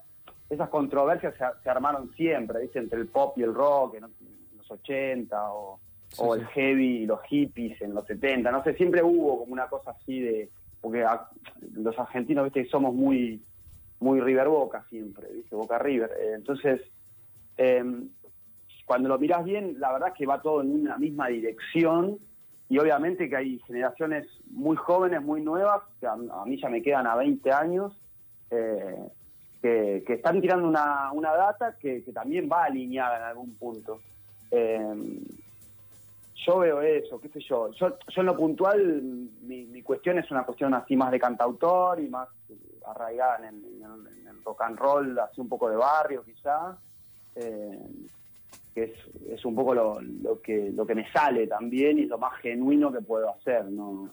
esas 0.50 0.68
controversias 0.70 1.34
se, 1.36 1.44
se 1.62 1.70
armaron 1.70 2.10
siempre, 2.14 2.62
¿viste? 2.62 2.80
entre 2.80 2.98
el 2.98 3.06
pop 3.08 3.38
y 3.38 3.42
el 3.44 3.54
rock 3.54 3.94
en 3.94 4.02
los 4.56 4.70
80 4.70 5.52
o 5.52 5.78
o 6.18 6.34
Sí, 6.34 6.40
el 6.40 6.46
heavy 6.48 7.06
los 7.06 7.20
hippies 7.22 7.80
en 7.82 7.94
los 7.94 8.06
70, 8.06 8.50
no 8.50 8.62
sé, 8.64 8.74
siempre 8.74 9.02
hubo 9.02 9.38
como 9.40 9.52
una 9.52 9.66
cosa 9.68 9.92
así 9.92 10.20
de, 10.20 10.50
porque 10.80 11.02
a- 11.04 11.28
los 11.74 11.98
argentinos, 11.98 12.44
viste, 12.44 12.66
somos 12.70 12.94
muy, 12.94 13.40
muy 14.00 14.20
River 14.20 14.48
Boca 14.48 14.84
siempre, 14.90 15.28
viste, 15.32 15.54
Boca 15.56 15.78
River, 15.78 16.10
Eh, 16.20 16.32
entonces, 16.34 16.80
eh, 17.56 17.84
cuando 18.84 19.08
lo 19.08 19.18
mirás 19.18 19.44
bien, 19.44 19.76
la 19.78 19.92
verdad 19.92 20.08
es 20.08 20.14
que 20.14 20.26
va 20.26 20.42
todo 20.42 20.60
en 20.60 20.72
una 20.72 20.98
misma 20.98 21.28
dirección 21.28 22.18
y 22.68 22.78
obviamente 22.78 23.28
que 23.28 23.36
hay 23.36 23.58
generaciones 23.60 24.26
muy 24.50 24.76
jóvenes, 24.76 25.22
muy 25.22 25.40
nuevas, 25.40 25.82
que 26.00 26.06
a, 26.06 26.12
a 26.12 26.44
mí 26.46 26.60
ya 26.60 26.68
me 26.68 26.82
quedan 26.82 27.06
a 27.06 27.14
20 27.16 27.52
años, 27.52 27.92
eh, 28.50 28.96
que, 29.62 30.02
que 30.06 30.14
están 30.14 30.40
tirando 30.40 30.66
una, 30.66 31.12
una 31.12 31.32
data 31.34 31.76
que, 31.78 32.02
que 32.02 32.12
también 32.12 32.48
va 32.50 32.64
alineada 32.64 33.18
en 33.18 33.22
algún 33.24 33.54
punto. 33.54 34.00
Eh, 34.50 34.94
yo 36.46 36.58
veo 36.58 36.80
eso, 36.82 37.20
qué 37.20 37.28
sé 37.28 37.40
yo. 37.40 37.70
Yo, 37.72 37.96
yo 38.08 38.20
en 38.20 38.26
lo 38.26 38.36
puntual, 38.36 39.02
mi, 39.42 39.64
mi 39.66 39.82
cuestión 39.82 40.18
es 40.18 40.30
una 40.30 40.44
cuestión 40.44 40.74
así 40.74 40.96
más 40.96 41.10
de 41.10 41.18
cantautor 41.20 42.00
y 42.00 42.08
más 42.08 42.28
eh, 42.48 42.54
arraigada 42.86 43.48
en 43.48 43.54
el, 43.54 44.42
rock 44.44 44.62
and 44.62 44.76
roll, 44.78 45.18
así 45.20 45.40
un 45.40 45.48
poco 45.48 45.70
de 45.70 45.76
barrio 45.76 46.24
quizá. 46.24 46.76
Eh, 47.36 47.78
que 48.74 48.84
es, 48.84 48.92
es 49.28 49.44
un 49.44 49.54
poco 49.54 49.74
lo, 49.74 50.00
lo 50.00 50.40
que 50.40 50.72
lo 50.72 50.86
que 50.86 50.94
me 50.94 51.10
sale 51.12 51.46
también 51.46 51.98
y 51.98 52.06
lo 52.06 52.18
más 52.18 52.34
genuino 52.40 52.90
que 52.90 53.00
puedo 53.02 53.28
hacer. 53.30 53.66
No, 53.66 54.08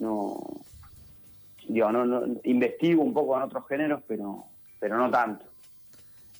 no, 0.00 0.36
digo, 1.68 1.92
no, 1.92 2.04
no- 2.04 2.40
investigo 2.44 3.02
un 3.02 3.14
poco 3.14 3.36
en 3.36 3.42
otros 3.42 3.66
géneros, 3.68 4.02
pero, 4.06 4.44
pero 4.78 4.98
no 4.98 5.10
tanto. 5.10 5.46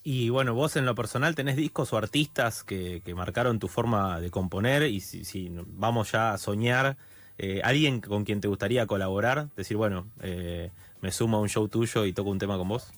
Y 0.02 0.30
bueno, 0.30 0.54
vos 0.54 0.76
en 0.76 0.86
lo 0.86 0.94
personal 0.94 1.34
tenés 1.34 1.56
discos 1.56 1.92
o 1.92 1.98
artistas 1.98 2.64
que, 2.64 3.02
que 3.04 3.14
marcaron 3.14 3.58
tu 3.58 3.68
forma 3.68 4.18
de 4.20 4.30
componer 4.30 4.84
y 4.84 5.00
si, 5.00 5.24
si 5.24 5.50
vamos 5.66 6.12
ya 6.12 6.32
a 6.32 6.38
soñar, 6.38 6.96
eh, 7.38 7.60
alguien 7.62 8.00
con 8.00 8.24
quien 8.24 8.40
te 8.40 8.48
gustaría 8.48 8.86
colaborar, 8.86 9.48
decir, 9.56 9.76
bueno, 9.76 10.06
eh, 10.22 10.70
me 11.02 11.10
sumo 11.10 11.36
a 11.36 11.40
un 11.40 11.48
show 11.48 11.68
tuyo 11.68 12.06
y 12.06 12.12
toco 12.14 12.30
un 12.30 12.38
tema 12.38 12.56
con 12.56 12.68
vos. 12.68 12.92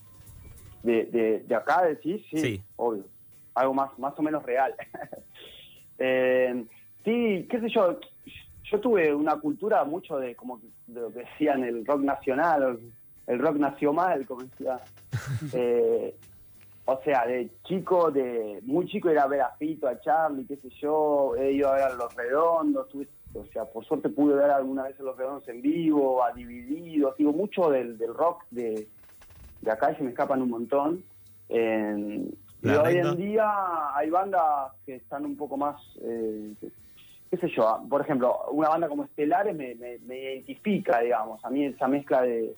De, 0.85 1.05
de, 1.07 1.41
de 1.41 1.55
acá 1.55 1.83
decís, 1.85 2.23
sí, 2.31 2.39
Sí. 2.39 2.63
obvio. 2.77 3.05
Algo 3.55 3.75
más, 3.75 3.99
más 3.99 4.15
o 4.17 4.23
menos 4.23 4.43
real. 4.45 4.75
Eh, 6.05 6.65
sí, 7.05 7.47
qué 7.49 7.61
sé 7.61 7.69
yo, 7.69 8.01
yo 8.65 8.81
tuve 8.81 9.15
una 9.15 9.37
cultura 9.39 9.85
mucho 9.85 10.17
de 10.17 10.35
como 10.35 10.61
de 10.89 11.01
lo 11.01 11.13
que 11.13 11.21
decían 11.21 11.63
el 11.63 11.87
rock 11.87 12.01
nacional, 12.01 12.81
el 13.29 13.39
rock 13.39 13.57
nacional, 13.59 14.27
como 14.27 14.43
decía. 14.43 14.81
O 16.85 17.01
sea, 17.05 17.27
de 17.27 17.49
chico, 17.65 18.11
de 18.11 18.61
muy 18.65 18.87
chico 18.87 19.09
era 19.09 19.23
a 19.23 19.29
ver 19.29 19.41
a 19.43 19.51
Fito, 19.59 19.87
a 19.87 20.01
Charlie, 20.01 20.47
qué 20.47 20.57
sé 20.57 20.69
yo, 20.81 21.37
he 21.37 21.53
ido 21.53 21.69
a 21.69 21.75
ver 21.75 21.83
a 21.85 21.91
Los 21.95 22.15
Redondos, 22.17 22.89
tuve- 22.89 23.09
o 23.35 23.45
sea, 23.47 23.65
por 23.67 23.85
suerte 23.85 24.09
pude 24.09 24.35
ver 24.35 24.51
alguna 24.51 24.83
vez 24.85 24.99
a 24.99 25.03
Los 25.05 25.17
Redondos 25.17 25.49
en 25.49 25.63
vivo, 25.63 26.23
a 26.25 26.33
Divididos, 26.33 27.17
digo, 27.17 27.33
mucho 27.33 27.71
del, 27.71 27.97
del 27.99 28.13
rock 28.13 28.43
de, 28.51 28.89
de 29.61 29.71
acá 29.71 29.93
y 29.93 29.97
se 29.97 30.03
me 30.03 30.11
escapan 30.11 30.43
un 30.43 30.51
montón. 30.51 31.05
Eh, 31.49 32.29
y 32.63 32.67
La 32.67 32.83
hoy 32.83 32.97
en 32.97 33.17
día 33.17 33.95
hay 33.97 34.11
bandas 34.11 34.73
que 34.85 34.97
están 34.97 35.25
un 35.25 35.37
poco 35.37 35.57
más, 35.57 35.81
eh, 36.03 36.55
qué 37.31 37.37
sé 37.37 37.49
yo, 37.49 37.81
por 37.89 38.01
ejemplo, 38.01 38.37
una 38.51 38.69
banda 38.71 38.89
como 38.89 39.05
Estelares 39.05 39.55
me, 39.55 39.75
me- 39.77 39.99
me 40.01 40.19
identifica, 40.19 41.01
digamos, 41.01 41.45
a 41.45 41.51
mí 41.51 41.65
esa 41.65 41.87
mezcla 41.89 42.23
de, 42.23 42.55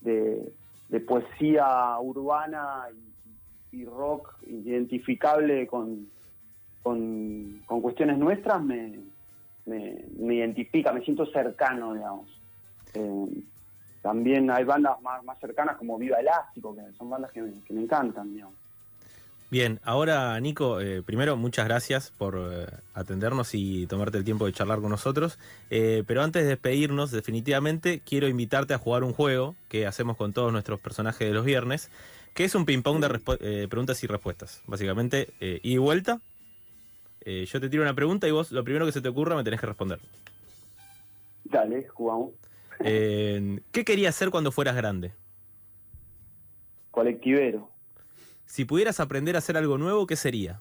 de, 0.00 0.52
de 0.88 1.00
poesía 1.00 1.98
urbana 2.00 2.86
y, 2.94 3.05
rock 3.84 4.34
identificable 4.46 5.66
con, 5.66 6.08
con, 6.82 7.62
con 7.66 7.80
cuestiones 7.80 8.18
nuestras 8.18 8.62
me, 8.62 9.00
me, 9.66 10.04
me 10.18 10.34
identifica, 10.36 10.92
me 10.92 11.02
siento 11.02 11.26
cercano, 11.26 11.94
digamos. 11.94 12.30
Eh, 12.94 13.42
también 14.02 14.50
hay 14.50 14.64
bandas 14.64 15.00
más, 15.02 15.22
más 15.24 15.38
cercanas 15.40 15.76
como 15.76 15.98
Viva 15.98 16.18
Elástico, 16.18 16.74
que 16.74 16.82
son 16.96 17.10
bandas 17.10 17.32
que 17.32 17.42
me, 17.42 17.80
encantan, 17.82 18.32
digamos. 18.32 18.54
Bien, 19.48 19.80
ahora 19.84 20.38
Nico, 20.40 20.80
eh, 20.80 21.02
primero 21.02 21.36
muchas 21.36 21.66
gracias 21.66 22.12
por 22.16 22.36
eh, 22.36 22.66
atendernos 22.94 23.54
y 23.54 23.86
tomarte 23.86 24.18
el 24.18 24.24
tiempo 24.24 24.46
de 24.46 24.52
charlar 24.52 24.80
con 24.80 24.90
nosotros. 24.90 25.38
Pero 25.68 26.22
antes 26.22 26.42
de 26.42 26.50
despedirnos, 26.50 27.10
definitivamente 27.10 28.00
quiero 28.04 28.28
invitarte 28.28 28.74
a 28.74 28.78
jugar 28.78 29.04
un 29.04 29.12
juego 29.12 29.54
que 29.68 29.86
hacemos 29.86 30.16
con 30.16 30.32
todos 30.32 30.52
nuestros 30.52 30.80
personajes 30.80 31.26
de 31.26 31.34
los 31.34 31.44
viernes, 31.44 31.90
que 32.36 32.44
es 32.44 32.54
un 32.54 32.66
ping-pong 32.66 33.00
de 33.00 33.20
eh, 33.40 33.66
preguntas 33.66 34.04
y 34.04 34.06
respuestas. 34.06 34.62
Básicamente, 34.66 35.30
eh, 35.40 35.58
y 35.62 35.78
vuelta. 35.78 36.20
Eh, 37.22 37.46
yo 37.46 37.60
te 37.60 37.70
tiro 37.70 37.82
una 37.82 37.94
pregunta 37.94 38.28
y 38.28 38.30
vos 38.30 38.52
lo 38.52 38.62
primero 38.62 38.84
que 38.84 38.92
se 38.92 39.00
te 39.00 39.08
ocurra 39.08 39.34
me 39.34 39.42
tenés 39.42 39.58
que 39.58 39.66
responder. 39.66 39.98
Dale, 41.44 41.88
jugamos. 41.88 42.34
Eh, 42.80 43.60
¿Qué 43.72 43.86
querías 43.86 44.14
hacer 44.14 44.28
cuando 44.28 44.52
fueras 44.52 44.76
grande? 44.76 45.14
Colectivero. 46.90 47.70
Si 48.44 48.66
pudieras 48.66 49.00
aprender 49.00 49.34
a 49.34 49.38
hacer 49.38 49.56
algo 49.56 49.78
nuevo, 49.78 50.06
¿qué 50.06 50.16
sería? 50.16 50.60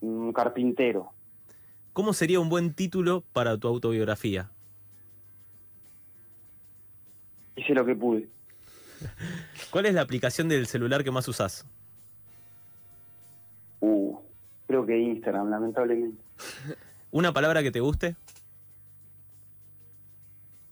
Un 0.00 0.32
carpintero. 0.32 1.10
¿Cómo 1.92 2.12
sería 2.12 2.38
un 2.38 2.48
buen 2.48 2.72
título 2.72 3.24
para 3.32 3.58
tu 3.58 3.66
autobiografía? 3.66 4.52
Hice 7.60 7.74
lo 7.74 7.84
que 7.84 7.94
pude. 7.94 8.26
¿Cuál 9.70 9.84
es 9.84 9.92
la 9.92 10.00
aplicación 10.00 10.48
del 10.48 10.66
celular 10.66 11.04
que 11.04 11.10
más 11.10 11.28
usás? 11.28 11.66
Uh, 13.80 14.16
creo 14.66 14.86
que 14.86 14.96
Instagram, 14.96 15.50
lamentablemente. 15.50 16.22
¿Una 17.10 17.34
palabra 17.34 17.62
que 17.62 17.70
te 17.70 17.80
guste? 17.80 18.16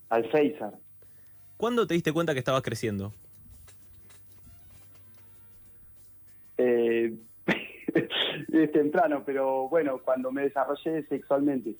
Alféizar. 0.08 0.72
¿Cuándo 1.58 1.86
te 1.86 1.92
diste 1.92 2.10
cuenta 2.10 2.32
que 2.32 2.38
estabas 2.38 2.62
creciendo? 2.62 3.12
Eh, 6.56 7.14
es 8.52 8.72
temprano, 8.72 9.24
pero 9.26 9.68
bueno, 9.68 10.00
cuando 10.02 10.32
me 10.32 10.44
desarrollé 10.44 11.06
sexualmente. 11.08 11.74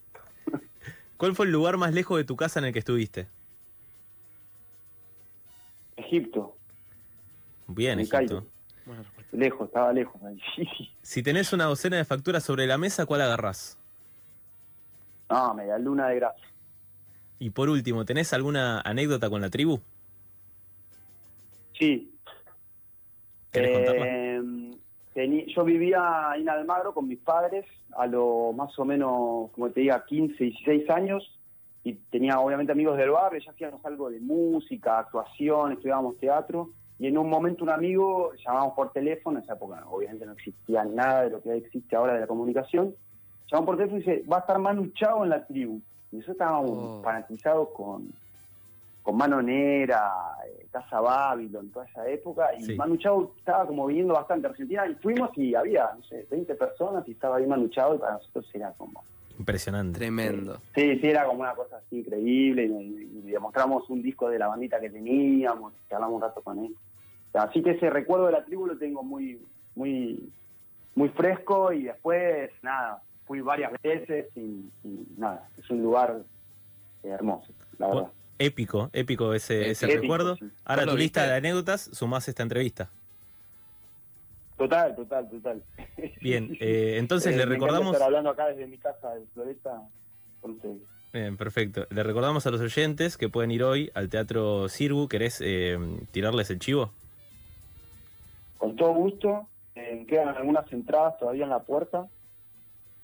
¿Cuál 1.17 1.35
fue 1.35 1.47
el 1.47 1.53
lugar 1.53 1.79
más 1.79 1.95
lejos 1.95 2.19
de 2.19 2.25
tu 2.25 2.37
casa 2.37 2.59
en 2.59 2.67
el 2.67 2.73
que 2.75 2.81
estuviste? 2.81 3.27
Egipto, 6.09 6.57
Bien, 7.67 7.93
En 7.93 8.01
Egipto. 8.01 8.17
Cairo. 8.17 8.47
lejos, 9.33 9.69
estaba 9.69 9.93
lejos. 9.93 10.21
Si 11.03 11.23
tenés 11.23 11.53
una 11.53 11.65
docena 11.65 11.99
de 11.99 12.05
facturas 12.05 12.43
sobre 12.43 12.67
la 12.67 12.79
mesa, 12.79 13.05
¿cuál 13.07 13.21
agarrás? 13.21 13.79
No, 15.31 15.55
media 15.55 15.79
luna 15.79 16.09
de 16.09 16.17
grasa. 16.17 16.39
Y 17.39 17.51
por 17.51 17.69
último, 17.69 18.05
¿tenés 18.05 18.33
alguna 18.33 18.81
anécdota 18.81 19.29
con 19.29 19.41
la 19.43 19.51
tribu? 19.51 19.81
Sí. 21.79 22.15
Eh, 23.53 24.41
yo 25.55 25.65
vivía 25.65 26.33
en 26.37 26.49
Almagro 26.49 26.95
con 26.95 27.09
mis 27.09 27.19
padres 27.19 27.67
a 27.97 28.07
lo 28.07 28.53
más 28.55 28.79
o 28.79 28.85
menos, 28.85 29.51
como 29.53 29.71
te 29.71 29.81
diga, 29.81 30.05
15, 30.07 30.43
16 30.43 30.91
años 30.91 31.39
y 31.89 31.95
tenía 32.11 32.39
obviamente 32.41 32.73
amigos 32.73 32.97
del 32.99 33.11
barrio, 33.11 33.41
ya 33.41 33.51
hacíamos 33.51 33.85
algo 33.85 34.11
de 34.11 34.21
música, 34.21 34.99
actuación, 34.99 35.73
estudiábamos 35.73 36.19
teatro 36.19 36.71
y 36.99 37.07
en 37.07 37.17
un 37.17 37.31
momento 37.31 37.65
un 37.65 37.71
amigo, 37.71 38.33
llamamos 38.45 38.75
por 38.75 38.93
teléfono, 38.93 39.39
en 39.39 39.45
esa 39.45 39.55
época 39.55 39.85
obviamente 39.89 40.27
no 40.27 40.33
existía 40.33 40.85
nada 40.85 41.23
de 41.23 41.31
lo 41.31 41.41
que 41.41 41.55
existe 41.57 41.97
ahora 41.97 42.15
de 42.15 42.21
la 42.21 42.27
comunicación, 42.27 42.95
llamamos 43.51 43.67
por 43.67 43.77
teléfono 43.77 44.01
y 44.01 44.05
dice, 44.05 44.25
va 44.31 44.37
a 44.39 44.41
estar 44.41 44.59
Manu 44.59 44.89
Chao 44.95 45.25
en 45.25 45.31
la 45.31 45.47
tribu. 45.47 45.81
Y 46.11 46.17
nosotros 46.17 46.35
estábamos 46.37 46.71
Oh. 46.73 47.01
fanatizados 47.05 47.69
con, 47.71 48.11
con 49.03 49.17
Mano 49.17 49.41
Nera, 49.41 50.11
eh, 50.47 50.67
Casa 50.73 51.01
Babylon, 51.01 51.71
toda 51.71 51.87
esa 51.87 52.09
época, 52.09 52.55
y 52.59 52.63
Sí. 52.63 52.75
Manu 52.77 52.97
Chao 52.97 53.33
estaba 53.39 53.67
como 53.67 53.87
viniendo 53.87 54.15
bastante 54.15 54.47
a 54.47 54.51
Argentina, 54.51 54.87
y 54.87 54.95
fuimos 54.97 55.31
y 55.39 55.55
había, 55.55 55.91
no 55.97 56.03
sé, 56.03 56.27
20 56.31 56.55
personas 56.57 57.07
y 57.09 57.13
estaba 57.13 57.37
ahí 57.37 57.47
Manu 57.47 57.69
Chao, 57.69 57.95
y 57.95 57.99
para 57.99 58.15
nosotros 58.15 58.47
era 58.55 58.73
como... 58.73 59.03
Impresionante. 59.39 59.99
Tremendo. 59.99 60.61
Sí, 60.75 60.99
sí, 60.99 61.07
era 61.07 61.25
como 61.25 61.41
una 61.41 61.55
cosa 61.55 61.77
así 61.77 62.01
increíble, 62.01 62.67
y, 62.67 63.21
y 63.25 63.31
le 63.31 63.39
mostramos 63.39 63.89
un 63.89 64.03
disco 64.03 64.29
de 64.29 64.39
la 64.39 64.49
bandita 64.49 64.81
que 64.81 64.91
teníamos, 64.91 65.73
y 65.91 65.95
hablamos 65.95 66.17
un 66.17 66.23
rato 66.23 66.43
con 66.43 66.59
él. 66.59 66.75
Así 67.35 67.63
que 67.63 67.71
ese 67.71 67.89
recuerdo 67.91 68.27
de 68.27 68.33
la 68.33 68.45
tribu 68.45 68.67
lo 68.67 68.77
tengo 68.77 69.03
muy, 69.03 69.41
muy, 69.75 70.29
muy 70.95 71.09
fresco, 71.11 71.73
y 71.73 71.85
después, 71.85 72.51
nada, 72.63 73.03
fui 73.27 73.41
varias 73.41 73.73
veces, 73.83 74.27
y, 74.35 74.71
y 74.83 75.07
nada, 75.17 75.49
es 75.57 75.71
un 75.71 75.83
lugar 75.83 76.23
eh, 77.05 77.09
hermoso, 77.09 77.53
la 77.79 77.87
verdad. 77.87 78.03
Bueno, 78.03 78.15
épico, 78.39 78.91
épico 78.93 79.35
ese, 79.35 79.71
ese 79.71 79.87
Épico, 79.87 80.03
recuerdo. 80.03 80.37
sí. 80.37 80.51
Ahora 80.65 80.85
¿Vos 80.85 80.95
tu 80.95 80.99
lista 80.99 81.27
de 81.27 81.35
anécdotas, 81.35 81.91
sumás 81.93 82.29
esta 82.29 82.43
entrevista. 82.43 82.91
Total, 84.59 84.95
total, 84.97 85.29
total. 85.31 85.63
Bien, 86.21 86.55
eh, 86.61 86.97
entonces 86.99 87.33
Eh, 87.35 87.39
le 87.39 87.47
recordamos... 87.47 87.93
estar 87.95 88.07
hablando 88.07 88.31
acá 88.31 88.49
desde 88.49 88.67
mi 88.67 88.77
casa 88.77 89.15
de 89.15 89.25
Floresta 89.33 89.81
ustedes. 90.43 90.79
Bien, 91.13 91.37
perfecto. 91.39 91.87
Le 91.91 92.03
recordamos 92.03 92.47
a 92.47 92.51
los 92.51 92.61
oyentes 92.61 93.17
que 93.17 93.29
pueden 93.31 93.51
ir 93.51 93.63
hoy 93.63 93.91
al 93.95 94.09
Teatro 94.11 94.69
Sirgu. 94.69 95.09
¿Querés 95.09 95.41
eh, 95.43 95.79
tirarles 96.11 96.51
el 96.51 96.59
chivo? 96.59 96.91
Con 98.59 98.77
todo 98.77 98.93
gusto. 98.93 99.49
eh, 99.75 100.05
quedan 100.09 100.29
algunas 100.37 100.71
entradas 100.73 101.17
todavía 101.19 101.45
en 101.45 101.51
la 101.51 101.61
puerta. 101.61 102.09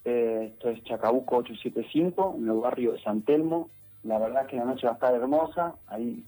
Eh, 0.04 0.50
esto 0.52 0.68
es 0.68 0.82
Chacabuco 0.84 1.36
875, 1.36 2.34
en 2.38 2.48
el 2.48 2.54
barrio 2.58 2.92
de 2.92 3.00
San 3.00 3.22
Telmo. 3.22 3.70
La 4.02 4.18
verdad 4.18 4.42
es 4.42 4.48
que 4.48 4.56
la 4.56 4.64
noche 4.64 4.86
va 4.86 4.92
a 4.92 4.94
estar 4.96 5.14
hermosa. 5.14 5.76
Ahí 5.86 6.22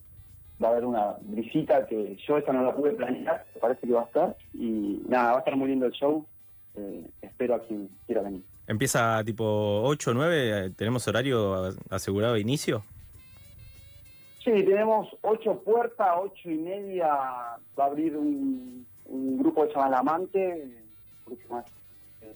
va 0.63 0.69
a 0.69 0.71
haber 0.73 0.85
una 0.85 1.17
visita 1.23 1.87
que 1.87 2.17
yo 2.27 2.39
esa 2.39 2.53
no 2.53 2.63
la 2.63 2.75
pude 2.75 2.93
planear, 2.93 3.45
parece 3.61 3.87
que 3.87 3.93
va 3.93 4.03
a 4.03 4.07
estar. 4.07 4.37
Y 4.55 5.03
nada, 5.09 5.33
va 5.33 5.37
a 5.37 5.39
estar 5.41 5.57
muy 5.57 5.69
lindo 5.69 5.87
el 5.87 5.93
show. 5.93 6.27
Eh, 6.77 7.11
espero 7.23 7.55
a 7.55 7.61
quien 7.61 7.89
quiera 8.07 8.23
venir. 8.23 8.43
Empieza 8.67 9.23
tipo 9.25 9.83
8 9.85 10.11
o 10.11 10.15
9, 10.15 10.71
¿tenemos 10.71 11.07
horario 11.07 11.73
asegurado 11.89 12.35
de 12.35 12.41
inicio? 12.41 12.85
Sí, 14.43 14.53
tenemos 14.53 15.09
ocho 15.23 15.61
puertas, 15.61 16.09
ocho 16.21 16.51
y 16.51 16.57
media 16.57 17.09
va 17.09 17.85
a 17.85 17.85
abrir 17.85 18.17
un, 18.17 18.87
un 19.07 19.39
grupo 19.39 19.63
que 19.63 19.69
se 19.69 19.75
llama 19.75 19.89
El 19.89 19.95
Amante, 19.95 20.71
un 21.27 21.35
grupo 21.35 21.55
más 21.55 21.65
eh, 22.23 22.33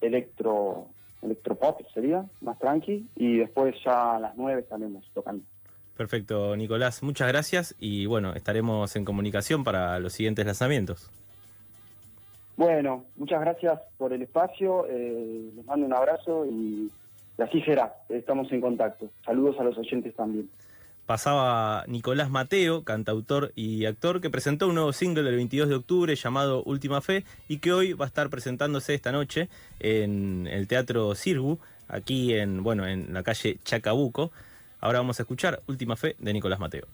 electro, 0.00 0.86
electropop 1.22 1.80
sería, 1.94 2.24
más 2.40 2.58
tranqui, 2.58 3.06
y 3.16 3.38
después 3.38 3.74
ya 3.84 4.16
a 4.16 4.20
las 4.20 4.36
nueve 4.36 4.62
estaremos 4.62 5.08
tocando. 5.14 5.44
Perfecto, 5.98 6.56
Nicolás, 6.56 7.02
muchas 7.02 7.26
gracias 7.26 7.74
y 7.80 8.06
bueno, 8.06 8.32
estaremos 8.32 8.94
en 8.94 9.04
comunicación 9.04 9.64
para 9.64 9.98
los 9.98 10.12
siguientes 10.12 10.46
lanzamientos. 10.46 11.10
Bueno, 12.56 13.04
muchas 13.16 13.40
gracias 13.40 13.80
por 13.98 14.12
el 14.12 14.22
espacio, 14.22 14.86
eh, 14.88 15.50
les 15.56 15.66
mando 15.66 15.86
un 15.86 15.92
abrazo 15.92 16.46
y 16.46 16.88
así 17.36 17.60
será, 17.62 17.96
estamos 18.08 18.50
en 18.52 18.60
contacto. 18.60 19.10
Saludos 19.26 19.56
a 19.58 19.64
los 19.64 19.76
oyentes 19.76 20.14
también. 20.14 20.48
Pasaba 21.04 21.82
Nicolás 21.88 22.30
Mateo, 22.30 22.84
cantautor 22.84 23.50
y 23.56 23.84
actor, 23.86 24.20
que 24.20 24.30
presentó 24.30 24.68
un 24.68 24.76
nuevo 24.76 24.92
single 24.92 25.24
del 25.24 25.34
22 25.34 25.68
de 25.68 25.74
octubre 25.74 26.14
llamado 26.14 26.62
Última 26.62 27.00
Fe 27.00 27.24
y 27.48 27.58
que 27.58 27.72
hoy 27.72 27.94
va 27.94 28.04
a 28.04 28.08
estar 28.08 28.30
presentándose 28.30 28.94
esta 28.94 29.10
noche 29.10 29.48
en 29.80 30.46
el 30.46 30.68
Teatro 30.68 31.16
Sirgu, 31.16 31.58
aquí 31.88 32.34
en, 32.34 32.62
bueno, 32.62 32.86
en 32.86 33.12
la 33.12 33.24
calle 33.24 33.58
Chacabuco. 33.64 34.30
Ahora 34.80 35.00
vamos 35.00 35.18
a 35.18 35.22
escuchar 35.22 35.60
Última 35.66 35.96
Fe 35.96 36.16
de 36.18 36.32
Nicolás 36.32 36.58
Mateo. 36.58 36.86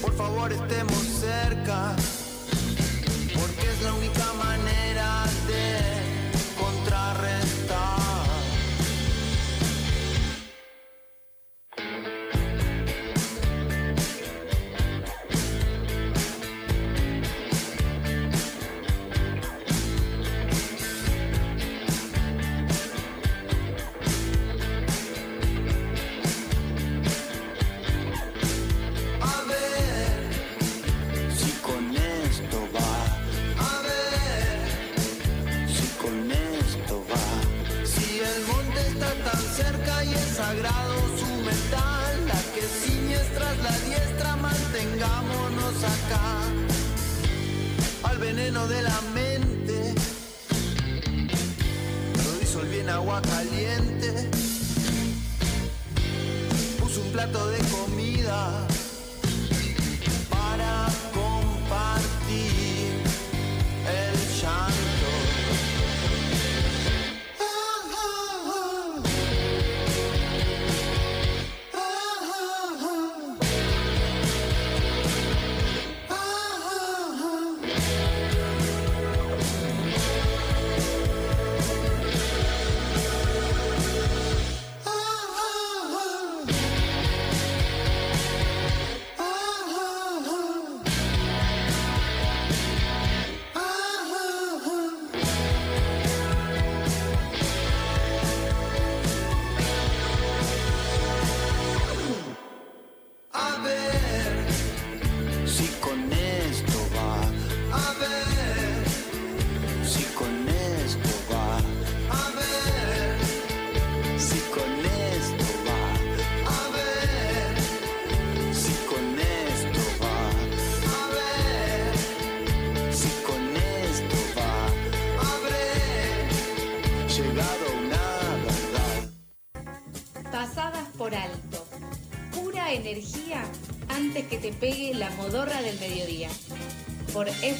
Por 0.00 0.16
favor 0.16 0.52
estemos 0.52 0.98
cerca, 1.20 1.94
porque 3.34 3.70
es 3.70 3.82
la 3.82 3.94
única 3.94 4.29
sagrado 40.40 40.94
su 41.18 41.30
metal, 41.48 42.12
la 42.26 42.40
que 42.54 42.62
siniestra 42.84 43.52
es 43.52 43.62
la 43.62 43.76
diestra, 43.86 44.36
mantengámonos 44.36 45.74
acá. 45.94 46.28
Al 48.04 48.16
veneno 48.18 48.66
de 48.66 48.80
la 48.82 49.00
mente, 49.14 49.94
lo 52.24 52.32
disolví 52.40 52.78
en 52.78 52.88
agua 52.88 53.20
caliente. 53.20 54.30
Puso 56.78 57.02
un 57.02 57.12
plato 57.12 57.46
de 57.48 57.58
comida 57.76 58.69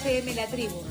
FM 0.00 0.34
La 0.34 0.46
Tribu 0.46 0.89